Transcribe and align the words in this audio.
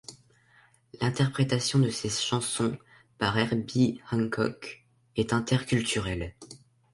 L'interprétation 0.99 1.77
de 1.77 1.91
ces 1.91 2.09
chansons 2.09 2.75
par 3.19 3.37
Herbie 3.37 4.01
Hancock 4.11 4.83
est 5.15 5.31
inter-culturelle. 5.31 6.33